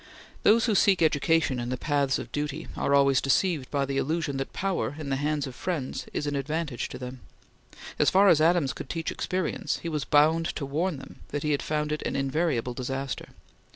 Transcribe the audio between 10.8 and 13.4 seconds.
them that he had found it an invariable disaster.